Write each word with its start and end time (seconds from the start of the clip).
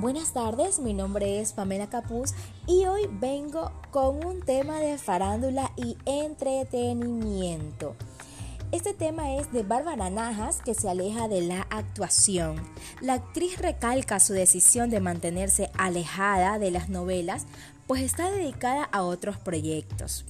Buenas 0.00 0.32
tardes, 0.32 0.78
mi 0.78 0.94
nombre 0.94 1.40
es 1.42 1.52
Pamela 1.52 1.90
Capuz 1.90 2.30
y 2.66 2.86
hoy 2.86 3.02
vengo 3.20 3.70
con 3.90 4.24
un 4.24 4.40
tema 4.40 4.80
de 4.80 4.96
farándula 4.96 5.72
y 5.76 5.94
entretenimiento. 6.06 7.94
Este 8.72 8.94
tema 8.94 9.36
es 9.36 9.52
de 9.52 9.62
Bárbara 9.62 10.08
Najas 10.08 10.62
que 10.62 10.72
se 10.72 10.88
aleja 10.88 11.28
de 11.28 11.42
la 11.42 11.66
actuación. 11.68 12.56
La 13.02 13.12
actriz 13.12 13.58
recalca 13.58 14.20
su 14.20 14.32
decisión 14.32 14.88
de 14.88 15.00
mantenerse 15.00 15.70
alejada 15.76 16.58
de 16.58 16.70
las 16.70 16.88
novelas, 16.88 17.44
pues 17.86 18.00
está 18.00 18.30
dedicada 18.30 18.84
a 18.84 19.02
otros 19.02 19.36
proyectos. 19.36 20.24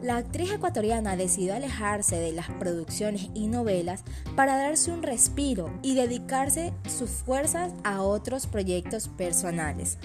La 0.00 0.16
actriz 0.16 0.52
ecuatoriana 0.52 1.16
decidió 1.16 1.54
alejarse 1.54 2.16
de 2.20 2.30
las 2.30 2.48
producciones 2.50 3.30
y 3.34 3.48
novelas 3.48 4.04
para 4.36 4.56
darse 4.56 4.92
un 4.92 5.02
respiro 5.02 5.76
y 5.82 5.96
dedicarse 5.96 6.72
sus 6.88 7.10
fuerzas 7.10 7.72
a 7.82 8.02
otros 8.02 8.46
proyectos 8.46 9.08
personales. 9.08 9.98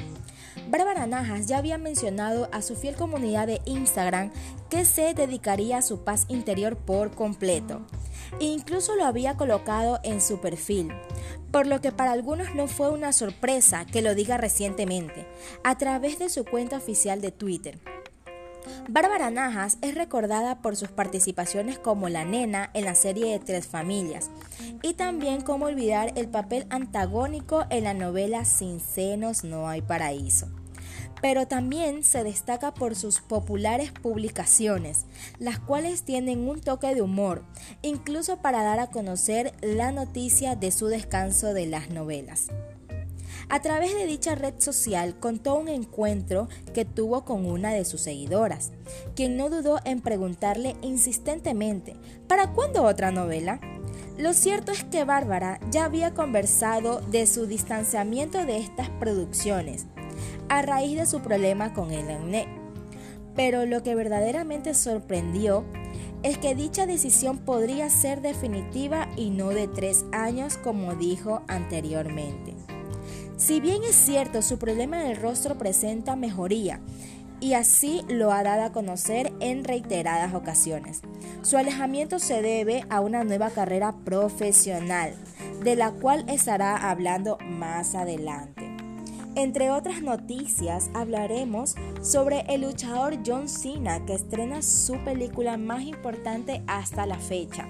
Bárbara 0.70 1.06
Najas 1.06 1.46
ya 1.46 1.60
había 1.60 1.78
mencionado 1.78 2.50
a 2.52 2.64
su 2.64 2.76
fiel 2.76 2.96
comunidad 2.96 3.46
de 3.46 3.62
Instagram 3.66 4.32
que 4.72 4.84
se 4.84 5.14
dedicaría 5.14 5.78
a 5.78 5.84
su 5.84 6.04
paz 6.04 6.26
interior 6.28 6.76
por 6.76 7.12
completo. 7.12 7.86
E 8.40 8.46
incluso 8.46 8.96
lo 8.96 9.06
había 9.06 9.38
colocado 9.38 10.00
en 10.04 10.22
su 10.22 10.42
perfil, 10.42 10.92
por 11.52 11.68
lo 11.68 11.82
que 11.82 11.92
para 11.92 12.14
algunos 12.14 12.56
no 12.56 12.68
fue 12.68 12.90
una 12.90 13.14
sorpresa 13.14 13.86
que 13.86 14.02
lo 14.02 14.16
diga 14.16 14.38
recientemente, 14.38 15.28
a 15.64 15.78
través 15.78 16.18
de 16.18 16.30
su 16.30 16.46
cuenta 16.46 16.78
oficial 16.78 17.22
de 17.22 17.32
Twitter. 17.32 17.80
Bárbara 18.88 19.30
Najas 19.30 19.78
es 19.82 19.96
recordada 19.96 20.62
por 20.62 20.76
sus 20.76 20.90
participaciones 20.90 21.80
como 21.80 22.10
la 22.10 22.26
nena 22.26 22.70
en 22.74 22.86
la 22.86 22.96
serie 22.96 23.32
de 23.32 23.40
Tres 23.40 23.68
Familias 23.68 24.30
y 24.82 24.94
también 24.94 25.42
como 25.42 25.66
olvidar 25.66 26.14
el 26.16 26.28
papel 26.28 26.66
antagónico 26.70 27.66
en 27.70 27.86
la 27.86 27.94
novela 27.94 28.46
Sin 28.46 28.80
senos 28.80 29.44
no 29.44 29.68
hay 29.68 29.82
paraíso. 29.82 30.48
Pero 31.22 31.48
también 31.48 32.04
se 32.04 32.24
destaca 32.24 32.74
por 32.74 32.96
sus 32.96 33.22
populares 33.22 33.92
publicaciones, 33.92 35.06
las 35.40 35.58
cuales 35.58 36.04
tienen 36.04 36.50
un 36.50 36.60
toque 36.60 36.94
de 36.94 37.02
humor, 37.02 37.46
incluso 37.82 38.42
para 38.42 38.64
dar 38.64 38.80
a 38.80 38.88
conocer 38.88 39.54
la 39.62 39.94
noticia 39.94 40.56
de 40.58 40.72
su 40.72 40.88
descanso 40.88 41.54
de 41.54 41.68
las 41.68 41.90
novelas. 41.90 42.50
A 43.50 43.62
través 43.62 43.94
de 43.94 44.06
dicha 44.06 44.36
red 44.36 44.56
social 44.60 45.20
contó 45.20 45.56
un 45.56 45.68
encuentro 45.68 46.48
que 46.74 46.86
tuvo 46.86 47.26
con 47.26 47.46
una 47.46 47.72
de 47.72 47.86
sus 47.86 48.02
seguidoras, 48.02 48.72
quien 49.16 49.38
no 49.38 49.50
dudó 49.50 49.80
en 49.86 50.02
preguntarle 50.02 50.76
insistentemente, 50.82 51.96
¿para 52.28 52.52
cuándo 52.54 52.84
otra 52.84 53.12
novela? 53.12 53.60
Lo 54.18 54.34
cierto 54.34 54.72
es 54.72 54.84
que 54.84 55.04
Bárbara 55.04 55.60
ya 55.72 55.86
había 55.86 56.14
conversado 56.14 57.02
de 57.02 57.28
su 57.28 57.48
distanciamiento 57.48 58.46
de 58.46 58.58
estas 58.58 58.90
producciones 58.92 59.86
a 60.50 60.62
raíz 60.62 60.98
de 60.98 61.06
su 61.06 61.22
problema 61.22 61.74
con 61.74 61.92
el 61.92 62.10
acné. 62.10 62.48
Pero 63.36 63.66
lo 63.66 63.82
que 63.82 63.96
verdaderamente 63.96 64.76
sorprendió 64.76 65.66
es 66.22 66.38
que 66.38 66.56
dicha 66.56 66.86
decisión 66.86 67.40
podría 67.40 67.90
ser 67.90 68.22
definitiva 68.22 69.10
y 69.18 69.32
no 69.32 69.50
de 69.50 69.68
tres 69.68 70.06
años 70.12 70.58
como 70.58 70.96
dijo 70.96 71.42
anteriormente. 71.48 72.54
Si 73.46 73.60
bien 73.60 73.84
es 73.84 73.98
cierto, 73.98 74.42
su 74.42 74.58
problema 74.58 75.02
en 75.02 75.12
el 75.12 75.18
rostro 75.18 75.58
presenta 75.58 76.16
mejoría 76.16 76.80
y 77.42 77.56
así 77.56 78.00
lo 78.08 78.32
ha 78.32 78.42
dado 78.42 78.64
a 78.64 78.72
conocer 78.72 79.34
en 79.42 79.66
reiteradas 79.66 80.34
ocasiones. 80.34 81.02
Su 81.42 81.58
alejamiento 81.58 82.20
se 82.20 82.42
debe 82.42 82.86
a 82.90 83.02
una 83.02 83.26
nueva 83.26 83.50
carrera 83.50 83.96
profesional, 84.06 85.14
de 85.62 85.76
la 85.76 85.92
cual 85.92 86.24
estará 86.30 86.90
hablando 86.90 87.38
más 87.42 87.96
adelante. 87.96 88.64
Entre 89.36 89.72
otras 89.72 90.02
noticias, 90.02 90.90
hablaremos 90.94 91.76
sobre 92.02 92.46
el 92.48 92.62
luchador 92.62 93.18
John 93.26 93.50
Cena 93.50 94.06
que 94.06 94.14
estrena 94.14 94.62
su 94.62 95.04
película 95.04 95.58
más 95.58 95.82
importante 95.82 96.64
hasta 96.66 97.06
la 97.06 97.18
fecha, 97.18 97.68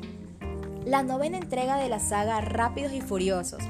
la 0.86 1.02
novena 1.02 1.38
entrega 1.38 1.78
de 1.78 1.88
la 1.88 2.00
saga 2.00 2.42
Rápidos 2.42 2.92
y 2.94 3.02
Furiosos, 3.02 3.64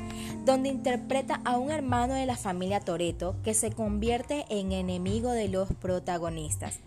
donde 0.46 0.69
interpreta 0.69 1.41
a 1.46 1.57
un 1.57 1.72
hermano 1.72 2.16
de 2.16 2.25
la 2.25 2.35
familia 2.35 2.79
Toreto 2.79 3.35
que 3.44 3.53
se 3.53 3.72
convierte 3.72 4.46
en 4.50 4.72
enemigo 4.72 5.31
de 5.31 5.47
los 5.47 5.69
protagonistas. 5.73 6.79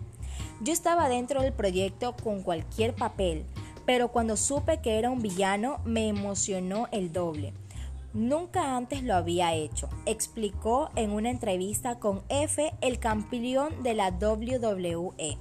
Yo 0.61 0.73
estaba 0.73 1.07
dentro 1.07 1.41
del 1.41 1.53
proyecto 1.53 2.15
con 2.21 2.41
cualquier 2.43 2.93
papel, 2.93 3.45
pero 3.85 4.09
cuando 4.09 4.35
supe 4.35 4.81
que 4.81 4.97
era 4.97 5.09
un 5.09 5.21
villano 5.21 5.79
me 5.85 6.09
emocionó 6.09 6.87
el 6.91 7.13
doble. 7.13 7.53
Nunca 8.13 8.75
antes 8.75 9.03
lo 9.03 9.15
había 9.15 9.53
hecho, 9.53 9.89
explicó 10.05 10.89
en 10.95 11.11
una 11.11 11.29
entrevista 11.29 11.99
con 11.99 12.23
F, 12.29 12.73
el 12.81 12.99
campeón 12.99 13.83
de 13.83 13.93
la 13.93 14.09
WWE. 14.09 15.37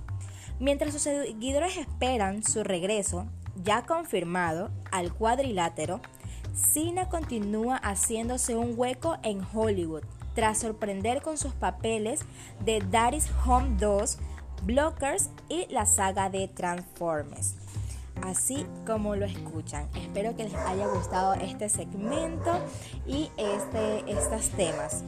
Mientras 0.61 0.93
sus 0.93 1.03
seguidores 1.03 1.77
esperan 1.77 2.43
su 2.43 2.63
regreso, 2.65 3.27
ya 3.63 3.83
confirmado, 3.83 4.71
al 4.91 5.13
cuadrilátero, 5.13 6.01
Cena 6.55 7.09
continúa 7.09 7.77
haciéndose 7.77 8.57
un 8.57 8.75
hueco 8.77 9.19
en 9.23 9.43
Hollywood 9.53 10.05
tras 10.35 10.59
sorprender 10.59 11.23
con 11.23 11.39
sus 11.39 11.53
papeles 11.55 12.21
de 12.65 12.81
Daddy's 12.81 13.31
Home 13.47 13.77
2, 13.79 14.19
Blockers 14.65 15.31
y 15.49 15.67
la 15.71 15.87
saga 15.87 16.31
de 16.31 16.49
Transformers. 16.49 17.55
Así 18.23 18.67
como 18.87 19.17
lo 19.17 19.27
escuchan. 19.27 19.89
Espero 19.95 20.37
que 20.37 20.45
les 20.45 20.55
haya 20.55 20.87
gustado 20.89 21.35
este 21.35 21.69
segmento 21.69 22.51
y 23.07 23.31
este, 23.37 24.11
estos 24.11 24.51
temas. 24.51 25.03